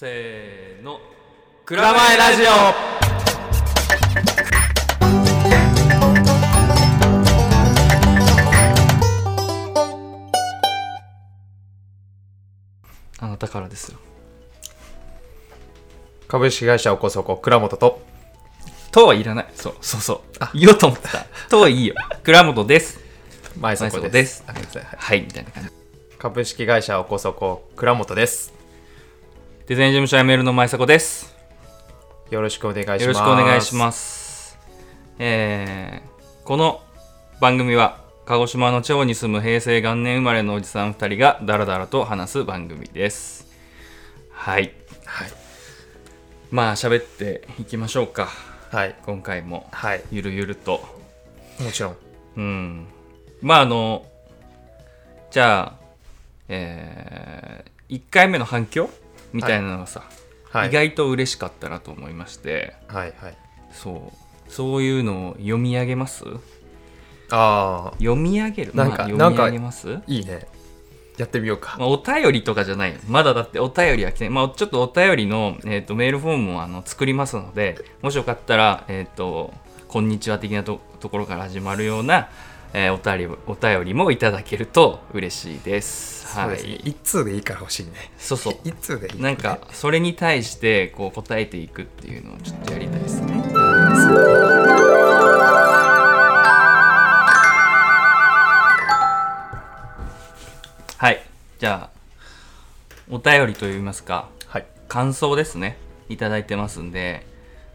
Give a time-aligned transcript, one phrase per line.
[0.00, 1.00] せーの。
[1.64, 2.46] 蔵前ラジオ。
[13.18, 13.98] あなたからですよ。
[16.28, 18.00] 株式会社おこそこ倉本と。
[18.92, 19.48] とはいらない。
[19.56, 20.22] そうそうそ
[20.54, 20.56] う。
[20.56, 21.26] 言おうと思ってた。
[21.50, 21.96] とはいいよ。
[22.22, 23.00] 倉本です。
[23.60, 24.44] 前底で前底です。
[24.48, 24.52] い。
[24.96, 25.22] はい。
[25.22, 25.70] みたいな感じ。
[26.18, 28.57] 株式会社おこそこ倉本です
[29.68, 31.36] デザイン事務所やめるの前迫です。
[32.30, 33.02] よろしくお願いします。
[33.02, 34.58] よろしくお願いします。
[35.18, 36.80] えー、この
[37.38, 43.46] 番組は鹿児島の地方に住む平成元年生まれのおじさん2人がダラダラと話す番組です。
[44.30, 44.72] はい。
[45.04, 45.28] はい。
[46.50, 48.30] まあ喋っていきましょうか。
[48.70, 48.96] はい。
[49.04, 49.68] 今回も。
[49.70, 50.02] はい。
[50.10, 50.80] ゆるゆると。
[51.60, 51.96] もちろん。
[52.38, 52.86] うん。
[53.42, 54.06] まああの
[55.30, 55.84] じゃあ
[56.48, 58.88] えー、1回目の反響
[59.32, 60.04] みたいなのがさ、
[60.50, 60.68] はい。
[60.68, 62.74] 意外と嬉しかったなと思いまして。
[62.88, 63.36] はいはい。
[63.72, 64.52] そう。
[64.52, 66.24] そういうのを読み上げます？
[67.30, 68.74] ああ読み上げる？
[68.74, 69.98] なんかまあ、読みなんか上げます？
[70.06, 70.46] いいね。
[71.18, 71.76] やってみようか。
[71.78, 72.94] まあ、お便りとかじゃない。
[72.94, 79.52] よまだだってお便りは来てまあ、ちょっとお便りの、えー、とメールフォームをあの作りますのでもしよかったら、えっ、と、
[79.88, 82.30] こんにちは的なとところから始まるような、
[82.72, 86.17] えーお便りお便りもいただけると嬉しいです。
[86.28, 86.76] はい。
[86.90, 87.92] 一通でいいから欲しいね。
[88.18, 88.56] そうそう。
[88.64, 93.32] 一通でいいなんか、それに対してこう答えていくっていうのをちょっとやりたいですね。
[100.98, 101.22] はい。
[101.58, 101.98] じゃあ、
[103.10, 104.66] お便りといいますか、はい。
[104.88, 105.78] 感想ですね。
[106.10, 107.26] いただいてますんで。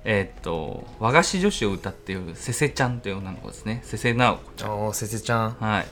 [0.05, 3.79] えーっと和菓子女子を歌っているせせちゃんという女の子ですね。
[3.85, 4.93] せせなおこちゃん。
[4.93, 5.51] せせちゃん。
[5.51, 5.85] はい。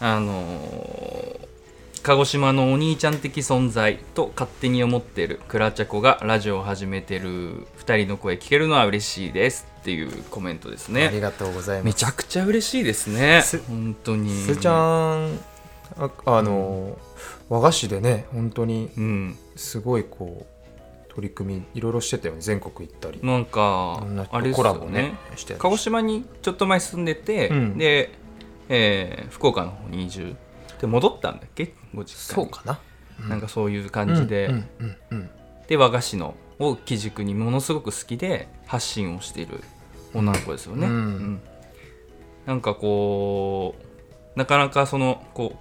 [0.00, 1.49] あのー
[2.02, 11.08] 鹿児島のお兄ちゃん的存在と勝手に思っているクラチャコがラジオを始めてる2人の声聞けるのは嬉しいですっていうコメントですね。
[11.08, 11.84] ありがとうございます。
[11.84, 13.42] めちゃくちゃ嬉しいですね。
[13.44, 14.30] せ本当に。
[14.46, 15.38] せせちゃん
[15.98, 16.96] ああの
[17.50, 19.38] 和菓子でね本当にうん。
[19.56, 22.40] すごいこう取り組みいろいろしてたよね。
[22.40, 23.20] 全国行ったり。
[23.22, 25.54] なんかあれコラボよねねして。
[25.58, 27.76] 鹿児島にちょっと前住んでて、うん。
[27.78, 28.10] で、
[28.70, 30.34] えー福岡の方に移住。
[30.80, 31.74] で戻ったんだっけ？
[31.94, 32.46] ご実家に。
[32.46, 32.78] そうかな。
[33.28, 35.30] なんかそういう感じで、うんうんうん
[35.68, 39.62] で和菓子のを基軸にものすごく好きで発信をしている
[40.12, 41.40] 女の子ですよね、うん。
[42.44, 43.76] なんかこ
[44.34, 45.54] うなかなかそのこ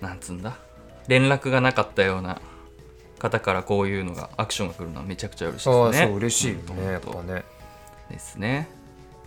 [0.00, 0.58] うなんつうんだ？
[1.06, 2.40] 連絡がなかったような
[3.20, 6.06] 方からこういうのがアクションが来るのはめちゃくちゃ嬉しいああですね。
[6.08, 7.44] そう嬉しいよねやっぱね。
[8.10, 8.68] ですね。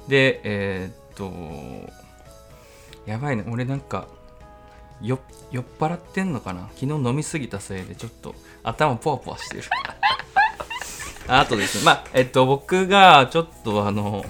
[0.10, 1.32] でえーっと
[3.06, 3.46] やばいね。
[3.50, 4.19] 俺なんかよ
[5.02, 5.20] 酔っ
[5.80, 6.70] 払ってんのかな？
[6.76, 9.64] 昨日飲みすぎたせいでちょっと頭ポワポワしてる。
[11.28, 14.26] あとですねまあえっと僕がちょっとあの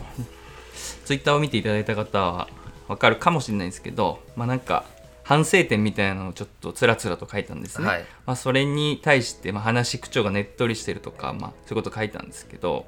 [1.05, 2.49] ツイッターを見ていただいた方は
[2.87, 4.83] わかるかもしれないんですけどまあなんか
[5.23, 8.05] 反省点みたいなのをちょっとつらつらと書いたんですね、はい。
[8.25, 12.87] まあ、それに対して、まあ、話し口調がねっとりしてるとか、まあ、そういうこと書いたんですけど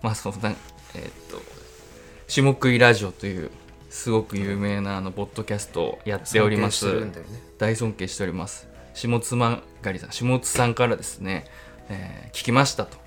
[0.00, 0.54] まあそのな
[0.94, 1.42] えーっと
[2.28, 3.50] 「下食いラジオ」という
[3.94, 7.00] すごく有名なあのポッドキャストをやっております。
[7.00, 7.12] ね。
[7.58, 8.66] 大尊敬しております。
[8.92, 10.12] 下妻狩りさん。
[10.12, 11.46] 下津さんからですね、
[11.88, 12.98] えー聞きましたと。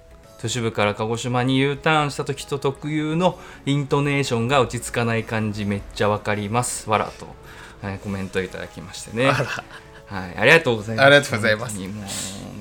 [0.42, 6.90] 都市部から鹿児島に U ターンした時と特有のイントネーションが落ち着かない感じめっちゃわかります。
[6.90, 7.28] わらと、
[7.84, 9.30] えーコメントいただきましてね。
[9.30, 11.06] はい、ありがとうございます。
[11.06, 11.78] ありがとうございます。
[11.80, 11.86] も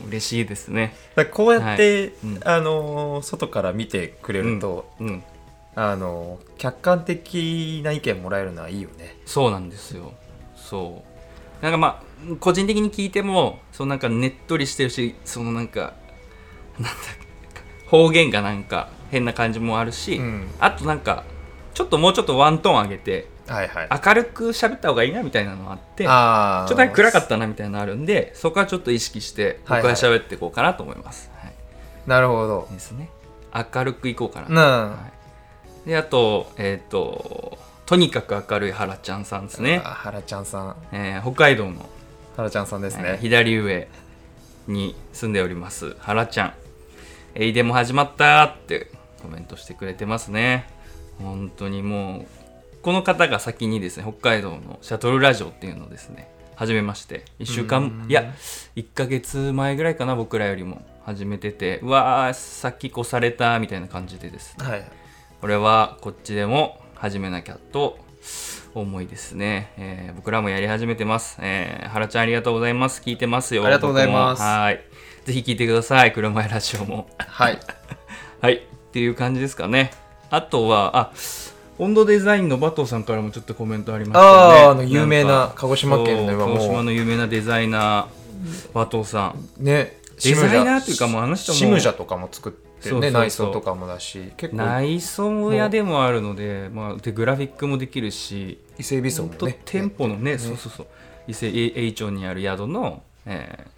[0.04, 0.97] う嬉しいですね。
[1.32, 2.12] こうやって、はい。
[2.25, 2.41] うん。
[2.44, 5.22] あのー外から見てくれると、うん
[5.76, 9.19] あのー客観的な意見もらえるのはいいよね。
[9.26, 10.14] そうなんですよ。
[10.56, 11.04] そ
[11.60, 11.62] う。
[11.62, 15.92] なんかまあ個人的に聞いてもそのなんかねっとりしてるしそのなんか
[16.78, 16.91] なんだ
[17.88, 20.48] 方言がなんか変な感じもあるし、うん。
[20.59, 21.25] あとなんか
[21.75, 23.88] ちょっともうちょっとワントーン上げてはいはい。
[24.06, 31.54] 明るく喋った方がいいなみたいなのあってちょあっと暗かったなみたいなのあるんでそこはちょっと意識して僕は喋っていこうかなと思います、はい。
[32.06, 32.67] なるほど。
[32.73, 33.11] ですね。
[33.55, 34.52] 明るくいこうかなと。
[34.52, 35.12] なはい、
[35.87, 39.81] であとえっ、ととにかく明るい原ちゃんさんですね。
[39.85, 40.77] あ、原ちゃんさん。
[40.93, 41.88] えー北海道の、
[42.37, 43.88] 原ちゃんさんですえーね、左上
[44.67, 46.55] に住んでおります原ちゃん
[47.35, 48.91] 「エイデも始まった」って
[49.23, 50.69] コメントしてくれてますね。
[51.19, 52.27] 本当にもう
[52.83, 58.35] この方が先にですね北海道のシャトルラジオっていうのをですね始めまして1週間いや
[58.77, 64.67] 1ヶ月前ぐらいかな僕らよりも始めててうわー先越されたみたいな感じでですね。
[64.67, 64.85] はい
[65.41, 67.99] これはこっちでも始めなきゃと
[68.75, 73.00] 思いですね、えー僕らもやり始めてます、えー、原ちゃんありがとうございます。
[73.00, 73.65] 聞いてますよ。
[73.65, 74.43] ありがとうございます。
[74.43, 74.81] はい。
[75.25, 76.12] ぜひ聞いてください。
[76.12, 77.09] 車屋ラジオも。
[77.19, 77.61] はい。
[78.43, 78.55] はい。
[78.55, 78.61] っ
[78.93, 79.93] ていう感じですかね。
[80.31, 81.12] あとはあ
[81.79, 84.61] 温度デザインのバトーさんからもちょっとコメントありましたよね。
[84.65, 89.49] あーあの有名な鹿児島県ではそう鹿児島もの有名なデザイナーバトーさん。
[89.61, 89.99] うね。
[90.23, 91.59] デザイナーっていうかもうあの人も。
[91.59, 93.12] シムジャとかも作ってそうそうそう。
[93.12, 94.62] ね内装とかもだし結構。
[94.65, 99.61] 内装屋でもあるので,、まあ、でグラフィックもできるし伊勢海老本当荘もね。
[99.65, 100.87] 店舗のねそうそうそう。
[101.29, 103.77] 伊勢栄町にある宿の、えー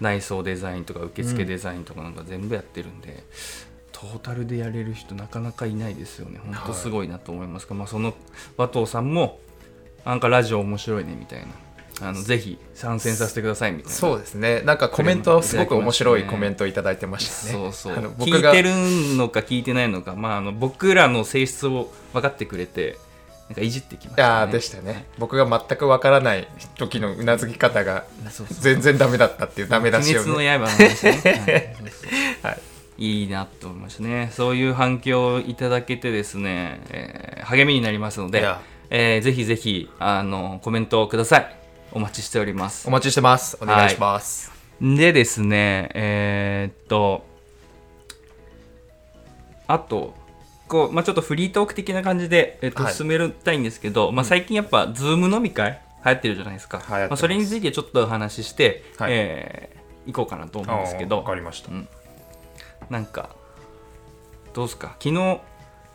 [0.00, 3.24] 内装デザインとか受付デザインとかなんか全部やってるんで、
[3.92, 6.38] トータルでやれる人なかなかいないですよね。
[6.44, 7.66] 本当すごいなと思います。
[7.66, 8.14] が、まあ、その
[8.56, 9.40] 和藤さんも
[10.04, 11.46] なんかラジオ面白いねみたいな
[12.02, 13.92] あのぜひ参戦させてくださいみたいな。
[13.92, 14.60] そうですね。
[14.62, 17.52] なんかコメントすごく面白いコメントをいただいてましたね。
[17.52, 17.96] そうそう。
[17.96, 22.98] あの僕が聞いてるのか聞いてないのか、まあ、あの僕らの性質を分かってくれて
[23.48, 25.06] なんかいじってきました、ね、いやーでしたね。
[25.18, 26.46] 僕が全くわからない
[26.76, 28.04] 時のうなずき方が
[28.60, 30.24] 全然ダメだったっていうダメ出鬼しをね。
[30.24, 31.76] 滅の刃の話ね、
[32.42, 32.58] はい。
[32.98, 34.32] いいいなと思いましたね。
[34.34, 38.44] そういう反響をいただけてですね、えー励みになりますので
[38.90, 41.56] えーぜひぜひあのコメントをください
[41.96, 42.86] お待ちしております。
[42.86, 43.56] お待ちしてます。
[43.58, 44.52] お願いします。
[44.82, 47.24] でですねえーっと
[49.66, 50.12] あと
[50.68, 52.92] こう、まあ、ちょっとフリートーク的な感じで、えっとはい。
[52.92, 56.90] 進めたいんですけど、まあ、最近やっぱ Zoom 飲み会流行ってるじゃないですか、ます。
[56.90, 59.12] まあ、それについてちょっとお話しして、はい。
[59.14, 59.76] えー
[60.06, 61.16] 行こうかなと思うんですけど。
[61.16, 61.72] わかりました。
[61.72, 61.88] うん。
[62.90, 63.30] なんか
[64.52, 64.96] どうですか？
[65.00, 65.40] 昨日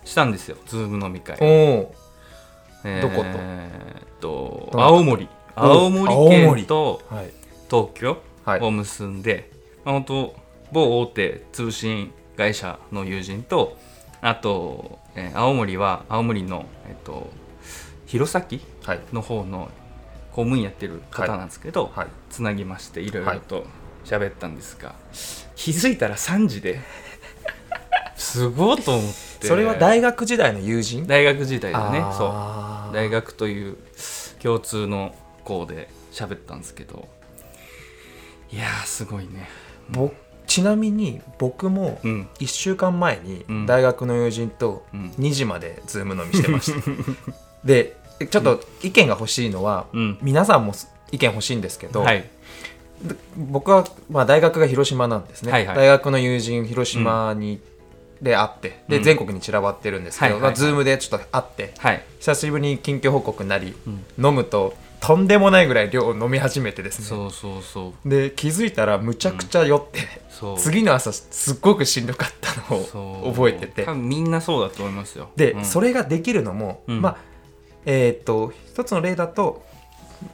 [0.03, 1.37] したんですよ Zoom 飲み会。
[1.39, 1.95] おお
[2.83, 4.71] えーどことえーっと？
[4.73, 5.25] 青森。
[5.25, 7.31] お青森青県森とはい。
[7.69, 8.59] 東京はい。
[8.61, 9.51] を結んで、
[9.85, 10.35] まあ、本当
[10.71, 13.77] 某大手通信会社の友人と
[14.21, 17.29] あと、えー青森は青森の、えっと、
[18.07, 18.43] 弘前
[18.85, 18.99] はい。
[19.13, 19.69] の方の
[20.31, 22.07] 公務員やってる方なんですけど、はい。
[22.29, 23.65] つなぎましていろいろと
[24.05, 24.95] 喋ったんですが、
[25.55, 26.79] 気づいたら3時で
[28.15, 29.47] すごいと思って。
[29.47, 31.05] それは大学時代の友人？
[31.07, 32.03] 大学時代だね。
[32.17, 32.93] そう。
[32.93, 33.77] 大学という
[34.41, 37.07] 共通の校で喋ったんですけど
[38.51, 39.49] いやーすごいね。
[39.89, 40.11] ぼ
[40.45, 42.29] ちなみに僕もうん。
[42.39, 43.65] 1週間前にうん。
[43.65, 45.09] 大学の友人とうん。
[45.17, 46.81] 2時までズーム飲みしてました、
[47.63, 47.95] で
[48.29, 50.17] ちょっと意見が欲しいのは、うん。
[50.21, 50.73] 皆さんも
[51.11, 52.27] 意見欲しいんですけど、はい。
[53.01, 55.75] で僕は、まあ、大学が広島なんですね、はいはい。
[55.75, 57.61] 大学の友人広島に、
[58.21, 59.03] で会ってで、うん。
[59.03, 62.03] 全国に散らばってるんですけど、まあ、ズームでちょっと会ってはい。
[62.19, 64.05] 久しぶりに近況報告になり、うん。
[64.23, 67.05] 飲むととんでもないぐらい量を飲み始めてですね。
[67.05, 68.09] そうそうそう。
[68.09, 69.99] で気づいたらむちゃくちゃ酔って、
[70.29, 70.57] そう。
[70.59, 72.77] 次の朝すっごくしんどかったの
[73.27, 73.83] を覚えてて。
[73.83, 75.31] 多分みんなそうだと思いますよ。
[75.35, 75.65] で、うん。
[75.65, 77.01] それができるのも、うん。
[77.01, 77.17] まあ
[77.85, 79.65] えーっと一つの例だと、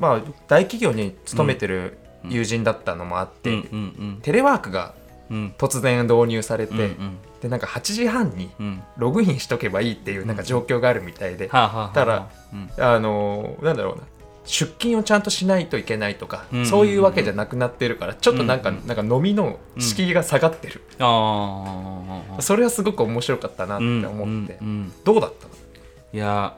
[0.01, 3.57] まあ、大企業に勤めてる友人だったのもあって、うんう
[4.03, 4.95] んテレワークが
[5.29, 5.37] うん。
[5.37, 7.17] うん突然導入されて、うんうん。
[7.41, 8.83] でなんか8時半にうん。
[8.97, 12.83] ログインしとけばいいっていうなんか状況があるみたいで、はあはあはあただうん。
[12.83, 14.03] あのーなんだろうな
[14.47, 25.53] 出勤をちゃんとしないといけないとか、うんそういうわけじゃなくなってるからちょっとなんか,、うんなんか飲みの敷居が下がってる、ああそれはすごく面白かったなって思って、うんうんどうだったの？
[26.13, 26.57] いや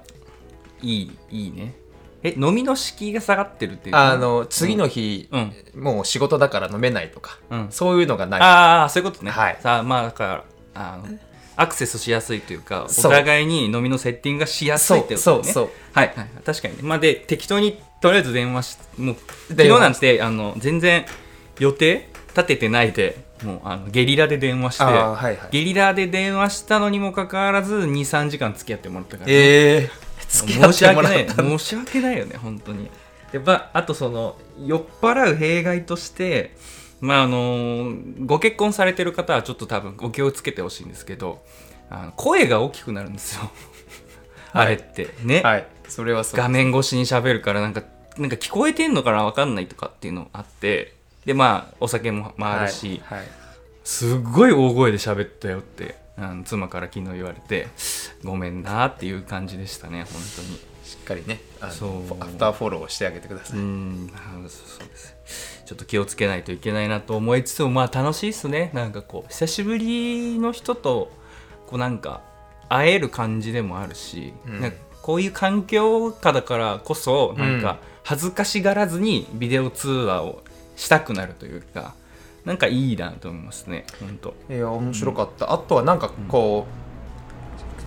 [0.81, 1.75] いいいいね。
[2.21, 5.53] え飲みの敷居が下がってるっていうあの次の日、うん。
[5.81, 7.67] もう仕事だから飲めないとか、うん。
[7.71, 8.41] そういうのがない。
[8.41, 9.31] ああそういうことね。
[9.31, 9.57] はい。
[9.61, 10.43] さあまあだから
[10.75, 11.17] あの
[11.59, 15.43] アクセスしやすいというかお互いに飲みのセッティングがしやすそいってうことね。
[15.43, 16.83] そうそうはいはい確かにね。
[16.83, 19.15] まあで適当にとりあえず電話しもう
[19.49, 21.05] 昨日なんてあの全然
[21.59, 25.37] 予定立ててないでもうあのゲリラで電話してはいはい。
[25.51, 29.89] ゲリラで電話したのにもかかわらず23時間付き合ってもらったから、ね、ええ
[30.29, 32.89] 付き合って申し訳ない申し訳ないよね本当に。
[33.33, 36.55] で、まあ、あとその酔っ払う弊害として
[37.01, 37.93] まああの
[38.25, 41.41] ご結婚されてる方はちょっと多分お気をつけてほしいんですけど
[41.89, 43.49] あの声が大きくなるんですよ。
[44.51, 45.09] あれって。
[45.23, 45.67] ね、はい。
[45.87, 47.83] それはそう画面越しに喋るからなんか
[48.17, 50.93] なんか聞こえてんのかな分かんないとかっていうのあって
[51.25, 53.19] でまあお酒も回るし、はい。
[53.19, 53.27] はい。
[53.83, 57.67] すっごい大声で喋ったよってあの妻から昨日言われて
[58.23, 61.89] ごめんなっていう感じでしたね本当にしっかりねあのそう。
[62.19, 64.11] アフターフォローしてあげてください、うん。
[64.15, 64.19] あ
[64.49, 65.15] そうです。
[65.65, 68.71] ちょっと気をつけないといけないなと思いつつもまあ楽しいっすね。
[68.73, 71.11] なんかこう久しぶりの人と
[71.67, 72.21] こうなんか
[72.69, 74.61] 会える感じでもあるし、うん。
[74.61, 77.61] なんかこういう環境下だからこそなんうん。
[77.61, 80.41] か恥ずかしがらずにビデオ通話を
[80.75, 81.93] したくなるというか
[82.45, 83.85] なんかいいなと思いますね。
[83.99, 86.65] 本当いや面白かった、あとはなんかこ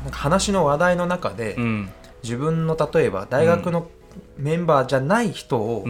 [0.00, 1.90] う、なんか話の話題の中で、うん
[2.22, 3.88] 自分の例えば大学の
[4.36, 5.84] メンバーじゃない人を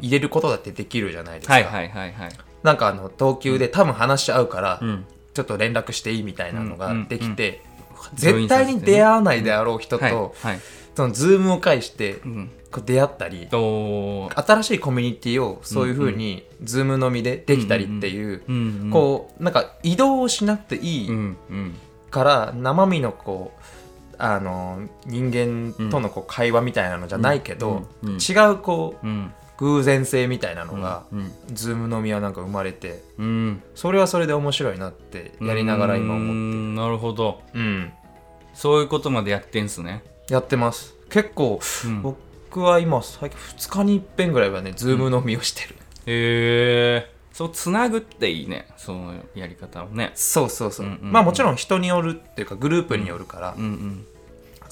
[0.00, 2.30] 入れることだってできるじゃないですか、はいはいはいはい。
[2.62, 5.04] なんかあの同級で多分話合うから、うん。
[5.34, 7.72] ちょっと連絡していいみたいなのができて、うん
[8.14, 10.34] 絶対に出会わないであろう人と、
[10.96, 12.20] そのズームを介して
[12.84, 18.42] 出会ったり、と新しいコミュニティをそういうふうにズーム飲みでできたりっていう、
[18.90, 21.10] こうなんか移動をしなくていい
[22.10, 23.62] から生身のこう
[24.24, 29.34] あの人間とのこう会話みたいなのじゃないけど、違うこううん。
[29.58, 33.62] 偶然性みたいなのが、うんズーム飲みはなんか生まれてうん。
[33.74, 37.42] それはそれで面白いなってやりながら今う思ってんなるほど。
[37.52, 37.92] うん。
[38.54, 40.02] そういうことまでやってんすね。
[40.28, 40.94] やってます。
[41.10, 42.02] 結構、うん。
[42.02, 45.76] 僕は今最近2日に一遍ぐらいはねズーム飲みをしてる、
[46.06, 47.12] へえ。
[47.32, 48.66] そうつなぐっていいね。
[48.76, 50.12] そのやり方をね。
[50.14, 54.06] そうそうそう,、まあもちろん人によるっていうかグループによるから、うんうん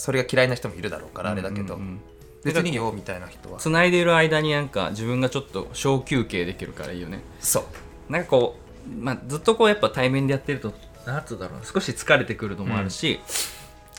[0.00, 2.00] それが嫌いな人もいるだろうからあれだけど、うんうん
[2.42, 3.59] 別にいいよみたいな人は。
[3.59, 7.21] つないでいる間になんか自分がちょっと小休憩できるからいいよね。
[7.38, 7.61] そ
[8.09, 8.11] う。
[8.11, 8.57] なんかこ
[8.88, 10.73] う、まあ、ずっとこうやっぱ対面でやってると
[11.04, 13.21] なんつうだろうな少し疲れてくるのもあるし、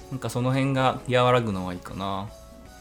[0.09, 2.29] なんかその辺が和らぐのはいいかな。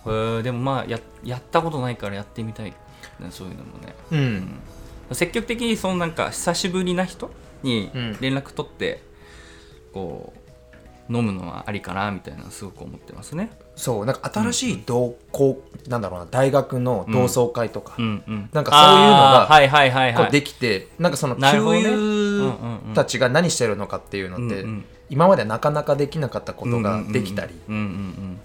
[0.06, 2.76] へえでもまあややったことないからやってみたい、ね、
[3.28, 3.94] そういうのもね。
[4.12, 5.14] うん。
[5.14, 7.30] 積極的にそのなんか久しぶりな人
[7.62, 8.16] にうん。
[8.22, 9.02] 連絡取って
[9.92, 10.39] こう
[11.10, 13.50] 飲むのはありかなみたいなのすごく思ってますね。
[13.74, 20.30] そうなんか新しい同校、なんだろうな大学の同窓会とか、うんうんなんかそういうのがはいはいはいはい。
[20.30, 21.88] できてなんかその給なるほどね。
[21.88, 24.84] 油たちが何してるのかっていうのって、うんうん。
[25.08, 27.54] 今までなかなかできなかったことができたり。
[27.68, 28.40] うんうんうん。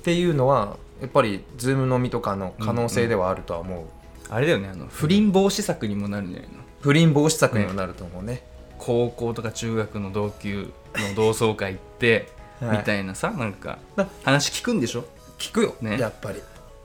[0.00, 3.84] っていうのはやっぱりズーム飲みとかの可能性ではあるとは思う、
[4.28, 6.56] あれだよねあの不倫防止策にもなるんじゃないの？
[6.80, 8.42] 不倫防止策にもなると思うね
[8.80, 12.28] 高校とか中学の同級の同窓会行って、
[12.60, 12.78] はい。
[12.78, 15.04] みたいなさなんかだ話聞くんでしょ？
[15.38, 15.98] 聞くよ、ね。
[15.98, 16.40] やっぱり。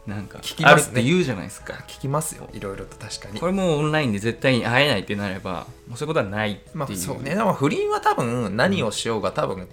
[0.05, 0.71] なんか聞きますね。
[0.71, 1.73] あるって言うじゃないですか。
[1.87, 3.39] 聞きますよいろいろと確かに。
[3.39, 7.33] これもうオンラインで絶対に会えないってなればもうそういうことはないっていう、まあそうね。
[7.33, 9.67] でも不倫は多分何をしようが多分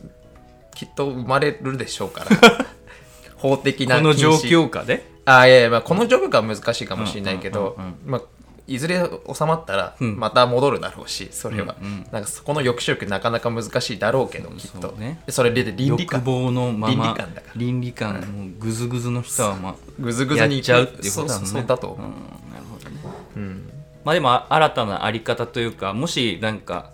[0.74, 2.30] きっと生まれるでしょうから。
[3.36, 5.04] 法的なこの状況下で？
[5.24, 7.94] あいやいや、まあ、この状況が難しいかもしれないけど、うんうん。
[8.06, 8.22] まあ、
[8.66, 8.98] いずれ
[9.32, 10.18] 収まったらうん。
[10.18, 11.76] また戻るだろうし、それは、
[12.12, 14.94] なんかそこの抑止力なかなか難しいだろうけど、きっと。
[15.28, 17.52] それで倫理欲観望のまま倫理観だから。
[17.56, 22.96] 倫理観もうグズグズの人はまあぐずぐずにやっちゃうっていうことだそうねそうそうだとなるほどね。
[23.36, 23.70] うん。
[24.04, 26.90] まあでもあ新たなあり方というかもしなんか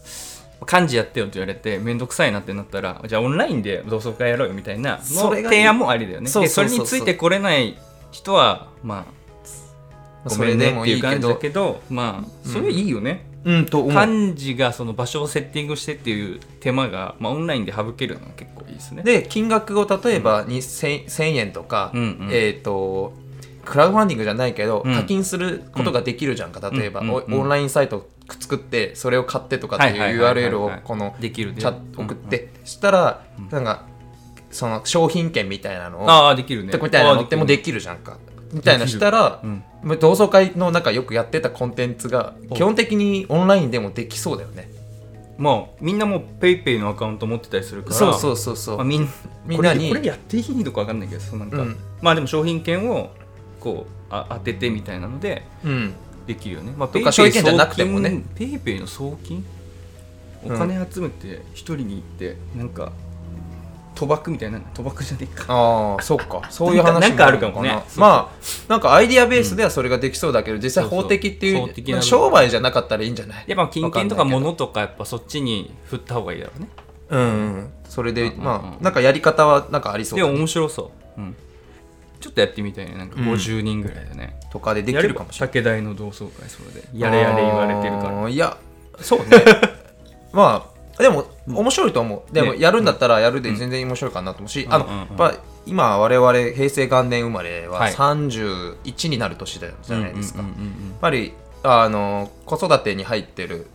[0.67, 6.29] 漢字やってよと言われて面倒くさいなってなったらじゃあオンラインで同窓会やろうよみたいな提案もありだよね。
[6.29, 7.79] それについてこれない
[8.11, 9.18] 人はまあ
[10.31, 13.93] それでもい感じだいういけどけどまあそれいいよね、うんと思う。
[13.93, 19.03] 漢字がその場所をセッティングしてっていう手間が、まあ、オンラインで省けるのは結構いいですね。
[19.03, 22.29] で金額を例えばに 1000, 1000円とか、うんうん。
[22.31, 23.13] えっ、と
[23.65, 24.95] クラウドファンディングじゃないけど、うん。
[24.95, 26.71] 課金することができるじゃんか。
[26.71, 28.09] 例えば、オンラインサイト
[28.41, 33.87] 作ってそれを買ってとかっていう URL をはいこのできるでチャット送って、したら、なんか
[34.51, 36.79] その商品券みたいなのをああできるね。
[36.81, 38.19] みたいなのってもでききるじゃんか
[38.52, 39.64] みたいなしたら、うん
[40.00, 44.69] 同窓会の中よくやってたコンテンツが基本的にオンラインでもできそうだよね。
[45.38, 49.09] まあみんなもうペイペイのアカウント持ってたりするからそうそうそうそう、まあ、みん
[49.47, 51.76] みんなにこれやっていいのか分かんないけどそうなんか、うん。
[52.02, 53.11] まあでも商品券を
[53.61, 55.95] こうあ当ててみたいなのでうん。
[56.26, 58.25] できるよね、まあ、とか商品券じゃなくてもね。
[58.35, 59.45] ペイペイの送金？
[60.45, 62.93] おうん金集めて一人に行ってなんか
[63.99, 65.45] 賭博みたいな賭博じゃねえか。
[65.49, 66.43] ああそうか。
[66.50, 67.83] そういう話もなんかあるかもね。
[67.97, 68.38] まあ
[68.69, 73.45] なんかアイディアベースではそれができそうだけど、実際法的っていう商売じゃなかったらいいんじゃない？
[73.49, 76.69] やっぱ金券とか物とかやっぱそっちに振った方がいいだろうね。
[77.11, 77.25] うんう
[77.59, 77.73] ん。
[77.88, 78.45] それで、うんうんうん。
[78.45, 80.31] まあなんかやり方はなんかありそうだね。
[80.31, 81.37] でも面白そう、うん、
[82.21, 82.97] ちょっとやってみたいね。
[82.97, 83.33] なんかうん。
[83.33, 85.55] 50人ぐらいでね、とかでできるかもしれない。
[85.55, 86.88] 武大の同窓会それで。
[86.95, 88.28] やれやれ言われてるから。
[88.28, 88.57] いや
[89.00, 89.26] そうね。
[90.33, 90.68] まあ
[90.99, 92.35] でも面白いと思う。
[92.35, 92.61] でもね。
[92.61, 95.35] やるんだったらやるで全然面白いかなと思うし、あの、やっぱ
[95.67, 97.93] 今我々平成元年生まれははい。
[97.93, 100.49] 31になる年だじゃないですか、やっ
[101.00, 103.67] ぱりあの子育てに入ってる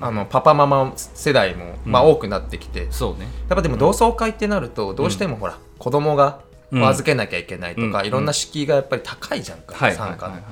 [0.00, 3.26] あのパパママ世代も、まあ、うん多くなってきて、そうね。
[3.48, 6.40] やっぱでも同窓会ってなるとどうしてもほら、子供が
[6.72, 6.86] うん。
[6.86, 10.42] 預けなきゃいけないとか、うんいろんな敷居がやっぱり高いじゃんか、参加の、はい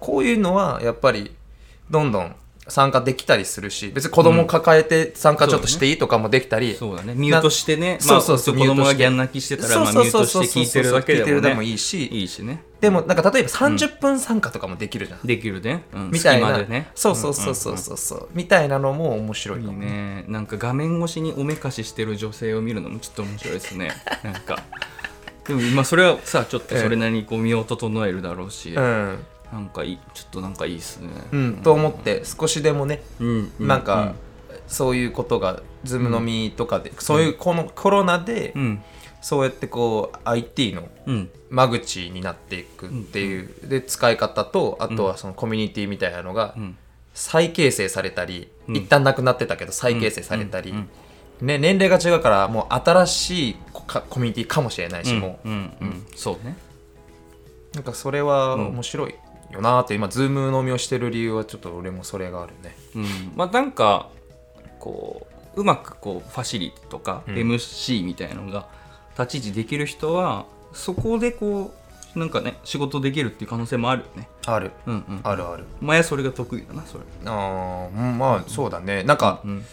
[0.00, 1.34] こういうのはやっぱり
[1.90, 2.34] どんどん
[2.68, 7.14] 参加できたりするし別に子供抱えて参加ちょっとしていいとかもできたり、そうだね。
[7.14, 7.94] ミュートしてね。
[7.94, 12.06] なそうそうそうまあ子供がギャン泣きしてたらまあミュートして聞いてるだけでもいいし。
[12.06, 12.62] いいしね。
[12.80, 16.90] でもなんか例えば30分参加とかもできるじゃん、できるね、うん、みたいな、ね。
[16.94, 20.24] そうそうそうそうそうそう、みたいなのも面白いいいかもね。
[20.28, 23.90] なんか画面越しにおめかししてる女性を見るのもちょっと面白いですね。
[24.22, 24.62] なんか。
[25.46, 29.18] でも今それはさちょっとそれなりにこう身を整えるだろうし、うん
[29.52, 31.08] なんかいいちょっとなんかいいっすね。
[31.32, 34.14] うん、と思って少しでもね、うんなんか、
[34.66, 38.82] そういうことがズーム飲みとかで、そういうこのコロナで、うん。
[39.20, 41.30] そうやってこう IT のうん。
[41.50, 46.76] 間口になっていくっていう、で使い方とあとはそのコミュニティみたいなのがうん。
[47.14, 48.76] 再形成されたり、うん。
[48.76, 50.88] 一旦なくなってたけど再形成されたり、うん
[51.40, 55.48] ね、年齢が違うからもう新しいコミュニティかもしれないし、もう。
[55.48, 56.06] んうん。
[56.14, 56.56] そうね。
[57.72, 59.14] うなんかそれは面白い
[59.50, 62.76] よなーって今ズーム飲みをしてる理由はちょっと俺もそれがあるね。
[62.94, 63.04] うん。
[63.34, 64.08] まあなんか
[64.78, 65.26] こ
[65.56, 67.34] ううまくこうファシリティとかうん。
[67.34, 68.68] MC みたいなのが
[69.18, 71.72] 立ち位置できる人はそこでこ
[72.14, 74.28] うなんかね仕事できるっていう可能性もあるよね。
[74.46, 74.72] ある。
[74.86, 75.20] うんうん。
[75.22, 75.64] あるある。
[75.80, 77.04] 前それが得意だなそれ。
[77.24, 79.02] あーうんまあそうだね。
[79.04, 79.64] なんかうん。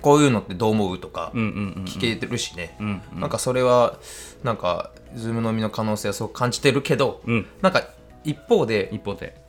[0.00, 1.84] こういうのってどう思うとかうんうんうん。
[1.84, 3.20] 聞けてるしね、うんうん。
[3.20, 3.98] なんかそれは
[4.44, 7.46] なんかズーム飲みの可能性はすごく感じてるけど、うん。
[7.60, 7.82] なんか
[8.24, 9.40] 一方で一方で。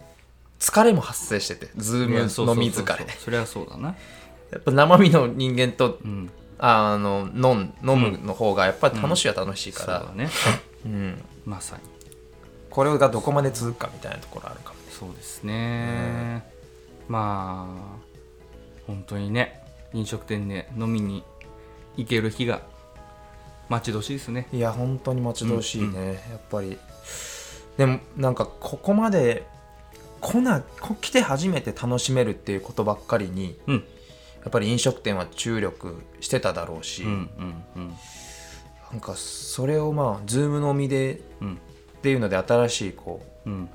[0.59, 3.95] 疲れも発生しててズーム飲み疲れそれはそうだな。
[4.51, 6.29] やっぱ生身の人間とうん。
[6.63, 10.29] あの飲ん飲むの方がやっぱり楽しいは楽しいから、そうだね。
[10.85, 11.21] うん。
[11.43, 11.81] まさに。
[12.69, 14.81] これがどこまで続くかみたいなところあるかもね。
[14.91, 16.43] そうですね、
[17.07, 17.97] まあ
[18.85, 19.63] 本当にね
[19.93, 21.23] 飲食店で飲みに
[21.97, 22.61] 行ける日が
[23.67, 24.47] 待ち遠しいですね。
[24.53, 26.05] いや本当に待ち遠しいね、うん。
[26.05, 26.77] やっぱり
[27.81, 29.47] でもなんかここまで
[30.19, 33.75] 来なこ来て初めて楽しめるっていうことばっかりにうん。
[33.77, 33.81] や
[34.49, 37.93] っぱり飲食店は注力してただろうし、うんうんうん。
[38.91, 41.53] なんかそれをまあズーム飲みでうん。
[41.55, 41.57] っ
[42.03, 43.69] ていうので新しいこう、うん。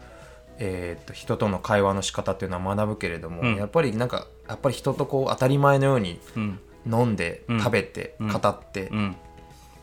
[0.58, 3.56] えー、と人との会話の仕方っていうのは学ぶけれども、うん。
[3.56, 6.60] やっぱりなんかやっぱり人とこう当たり前のようにうん。
[6.88, 7.58] 飲んで、うん。
[7.58, 8.28] 食べて、うん。
[8.28, 9.16] 語って、うん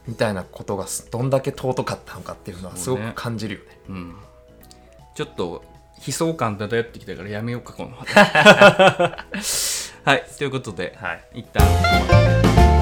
[0.08, 3.66] みたいなことがすどんだけ尊かったのかっていうのはすごく感じるよね。
[3.90, 4.16] うん。
[5.16, 5.64] ちょっと
[6.06, 11.24] 悲壮感漂ってきたからやめようかこの話 はいということではい。
[11.36, 11.74] 一旦こ
[12.10, 12.73] こまで